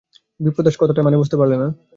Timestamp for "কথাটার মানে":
0.79-1.17